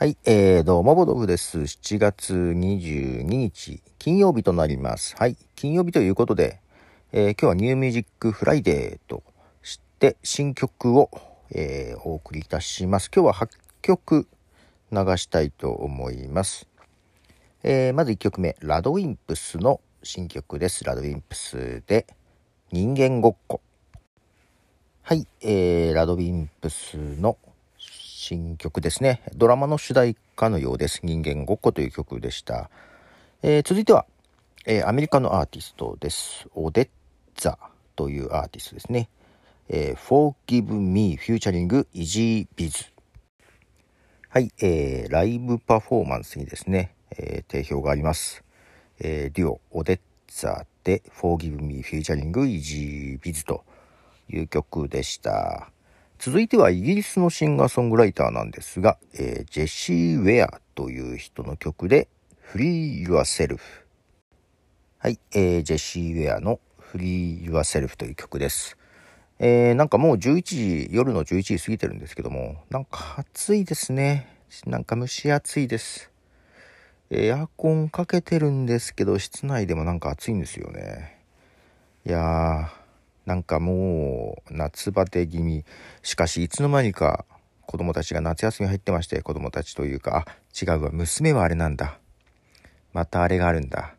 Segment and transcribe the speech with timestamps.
[0.00, 1.58] はい、えー、どうも、ボドフです。
[1.58, 5.16] 7月22日、金曜日となります。
[5.16, 6.60] はい、金曜日ということで、
[7.10, 9.24] えー今日は New Music Friday と
[9.60, 11.10] して、新曲を、
[11.50, 13.10] えーお送りいたします。
[13.12, 13.48] 今日は8
[13.82, 14.28] 曲
[14.92, 16.68] 流したいと思います。
[17.64, 20.84] えーまず1曲目、 RADWIMPS の新曲です。
[20.84, 22.06] RADWIMPS で、
[22.70, 23.60] 人間ごっこ。
[25.02, 27.36] はい、えー、ラドウィンプスの
[28.28, 29.22] 新曲ですね。
[29.36, 31.00] ドラマの主題歌のようです。
[31.02, 32.68] 人間ごっこという曲でした。
[33.42, 34.04] えー続いては、
[34.66, 36.46] えーアメリカのアーティストです。
[36.54, 36.88] オデッ
[37.36, 37.58] ザ
[37.96, 39.08] というアーティストですね。
[39.70, 42.90] えー Forgive Me Featuring Easy Biz。
[44.28, 48.44] はい、えーライブパフォーマンスにですね、えー定評があります。
[49.00, 53.64] えーデュオ、オデッザで Forgive Me Featuring Easy Biz と
[54.28, 55.70] いう曲でした。
[56.18, 62.08] 続いてはイギリスのシンガーソングライターなんですが、えージェシー・ウェアという人の曲で
[62.52, 63.60] Free Yourself。
[64.98, 66.58] はい、えージェシー・ウェアの
[66.92, 68.76] Free Yourself という曲です。
[69.38, 74.26] えーなんかもう11時、夜の11時過ぎてるんですけども、なんか暑いですね。
[74.66, 76.10] なんか蒸し暑いです。
[77.10, 81.20] エアコンかけてるんですけど、室内でもなんか暑いんですよね。
[82.04, 82.87] いやー、
[83.28, 85.66] なんかもう夏バテ気味。
[86.02, 87.26] しかしいつの間にか
[87.66, 91.98] 子供たちが夏休み入ってまして、子供たちというか、あ、違うわ、娘はあれなんだ。
[92.94, 93.94] またあれがあるんだ。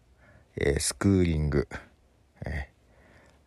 [0.56, 1.68] えースクーリング。
[2.44, 2.70] え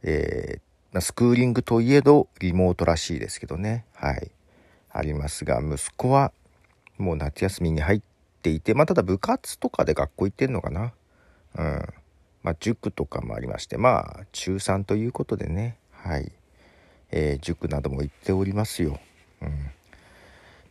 [0.05, 0.60] ーえ
[1.00, 3.84] スクーリングといえどリモートらしいですけどね。
[3.92, 4.30] はい。
[4.92, 6.30] ありますが、息子は
[6.97, 8.03] もう夏休みに入っ
[8.41, 10.92] ていて、まあただ部活とかで学校行ってんのかな。
[11.56, 12.02] うん。
[12.43, 15.77] まあ塾とかもありまして、まあ中3ということでね。
[15.93, 16.33] はい。
[17.11, 18.99] えー塾なども行っておりますよ。
[19.43, 19.71] うん。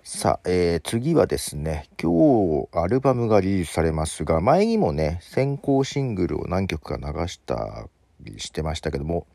[0.04, 7.88] さあ、えー次はですね、今日アルバムがリリースされますが、前にもね、先行シングルを何曲か流した
[8.22, 9.28] りしてましたけども、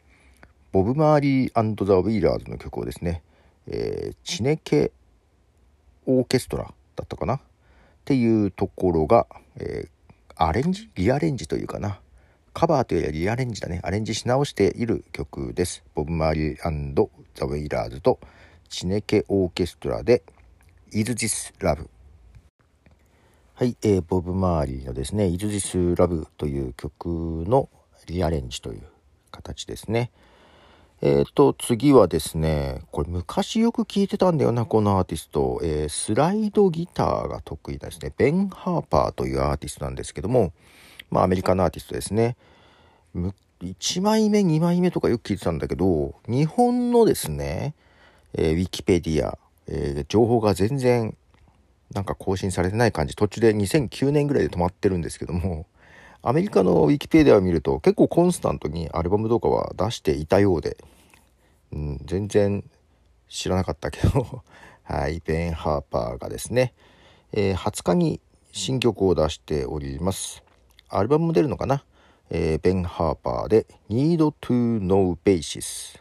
[0.72, 3.22] ボブ・マーリーザ・ウィーラーズの曲をですね、
[3.68, 4.90] えーチネケ
[6.06, 6.64] オーケストラ
[6.96, 7.36] だったかな？
[7.36, 7.40] っ
[8.04, 9.88] ていうところが、えー
[10.38, 10.90] アレンジ？
[10.96, 12.00] リアレンジというかな。
[12.56, 13.80] カバーというよりリアレンジだね。
[13.84, 15.84] アレンジし直している曲です。
[15.94, 18.18] ボブ・マーリーザ・ウェイラーズと
[18.70, 20.22] チネケオーケストラで
[20.90, 21.86] Is This Love?
[23.52, 27.68] はい、えーボブ・マーリーのですね、Is This Love という曲の
[28.06, 28.84] リアレンジという
[29.30, 30.10] 形ですね。
[31.02, 35.60] えーと、次はですね、これ昔よく聞いてたんだよな、このアーティスト。
[35.62, 40.54] えースライドギターが得意なですね、ベン・ハーパーというアーティストなんですけども、
[41.10, 42.36] まあアメリカのアーティストですね。
[43.62, 47.74] 1枚目、2枚目とかよく聞いてたんだけど、日本のですね、
[48.34, 51.16] えーウィキペディア、えー情報が全然
[51.94, 55.66] なんか更新されてない感じ、途中で2009年ぐらいで止まってるんですけども、
[56.22, 60.76] アメリカのウィキペディアを見ると結構コンスタントにアルバムとかは出していたようで、
[61.72, 62.64] うん、全然
[63.28, 64.42] 知らなかったけど、
[64.82, 66.74] はい、ベン・ハーパーがですね、
[67.32, 68.20] えー20日に
[68.52, 70.42] 新曲を出しております。
[70.88, 71.84] アルバムも出るのかな、
[72.30, 75.98] えーベン・ハーパーで Need to Know Basis。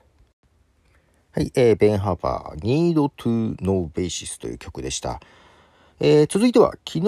[1.31, 5.19] はい、えーベン・ハーパー Need to Know Basis という曲でした。
[6.00, 7.01] えー続いては昨日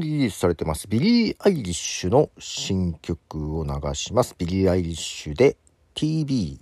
[0.00, 4.34] リリースされてますビリー・アイリッシュの新曲を流します。
[4.38, 5.56] ビリー・アイリッシュで
[5.94, 6.60] TV。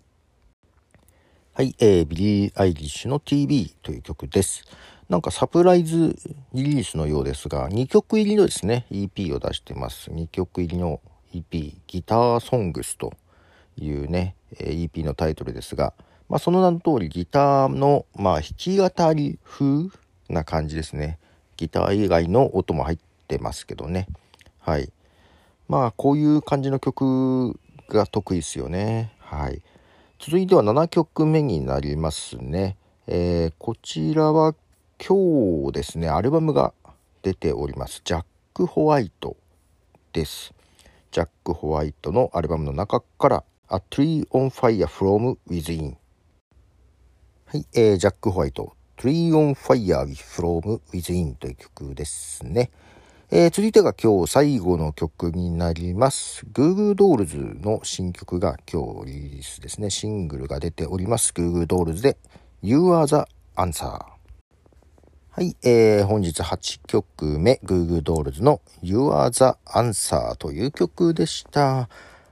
[1.52, 4.64] はい、えービリー・アイリッシュの TV という曲です。
[5.10, 6.16] なんかサプライズ
[6.54, 10.08] リリースのようですが、2曲入りのですね、EP を出してます。
[10.12, 11.00] 2曲入りの
[11.34, 13.12] EP、 Guitar Songs と
[13.76, 15.94] いうね、EP のタイトルですが、
[16.28, 19.88] まあその名の通りギターの、まあ弾き語り風
[20.28, 21.18] な感じですね。
[21.56, 24.06] ギター以外の音も入ってますけどね。
[24.60, 24.92] はい。
[25.66, 29.12] まあこういう感じの曲が得意ですよね。
[29.18, 29.60] はい。
[30.20, 32.76] 続いては7曲目になりますね。
[33.08, 34.54] えーこちらは
[35.02, 36.74] 今日ですね、アルバムが
[37.22, 38.02] 出ております。
[38.04, 39.34] ジャック・ホワイト
[40.12, 40.52] です。
[41.10, 45.94] ジャック・ホワイトのアルバムの中から、A Tree on Fire from Within。
[47.46, 52.70] はい、えージャック・ホワイト、Tree on Fire from Within という曲ですね。
[53.30, 56.44] えー続いてが今日最後の曲になります。
[56.52, 59.88] グーグードールズの新曲が今日リリースですね。
[59.88, 61.32] シングルが出ております。
[61.32, 62.18] グーグードールズで
[62.60, 63.24] You are the
[63.56, 64.19] answer。
[65.40, 71.88] はい、えー、本日8曲目、グーグードールズの You are the answer という曲でした。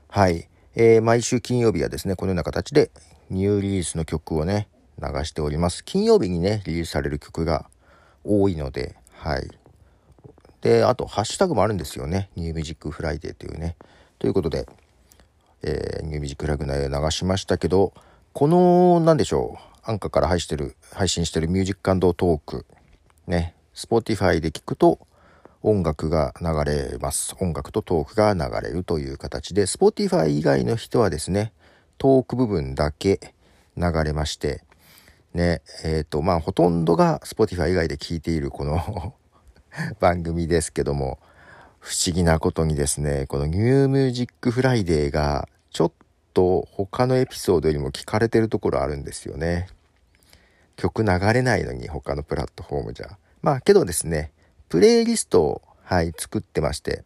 [0.09, 2.91] はい、えー、毎週金曜日はですね、このような形で
[3.31, 4.67] ニューリリースの曲をね、
[5.01, 5.83] 流しております。
[5.83, 7.67] 金曜日にね、リリースされる曲が
[8.23, 9.49] 多いので、はい。
[10.61, 12.29] で、あと、ハッシュタグもあるんですよね。
[12.35, 13.75] New Music Friday というね。
[14.19, 14.67] ということで、
[15.63, 17.91] えー、 New Music Friday 流しましたけど、
[18.33, 22.67] この、なんでしょう、アンカーから配してる、配信してるミュージックトーク、
[23.29, 24.99] ね、 Spotify で聞くと、
[25.61, 27.35] 音楽が流れます。
[27.39, 31.53] 音楽とトークが流れるという形で、Spotify 以外の人はですね、
[31.99, 33.35] トーク部分だけ
[33.77, 34.63] 流れまして、
[35.35, 39.13] ね、えっ、ー、と、まあ、ほとんどが Spotify 以外で聞いているこの
[40.01, 41.19] 番組ですけども、
[41.77, 45.91] 不思議なことにですね、この New Music Friday がちょっ
[46.33, 49.67] と他のエピソードよりも聞かれてるところあるんですよね。
[50.79, 53.17] 曲流れないのに他のプラットフォームじゃ。
[53.41, 54.31] まあけどですね、
[54.69, 57.03] プレイリストを、はい、作ってまして、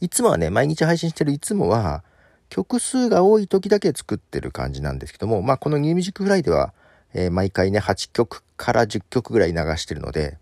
[0.00, 2.04] いつもはね、毎日配信してるいつもは、
[2.48, 6.72] 曲数が多い時だけ作ってる感じなんですけども、まあこのニューミュージックフライでは、
[7.14, 10.38] えー、毎回ね、8曲から10曲ぐらい流してるので、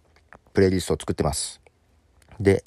[0.53, 1.63] プレイリストを作ってます。
[2.39, 2.65] で、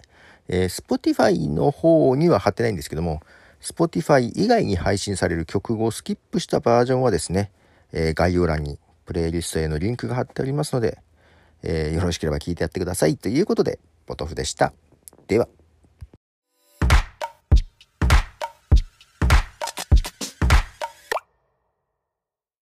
[0.48, 3.22] えー、Spotify の方には貼ってないんですけども、
[3.62, 7.52] Spotify 以外に配信される曲をスキップしたバージョンはですね、
[7.92, 11.00] えー、概要欄にプレイリストへのリンクが貼っておりますので、
[11.64, 14.74] えー、よろしければ聞いてやってくださいということで、ポトフでした。
[15.28, 15.48] では。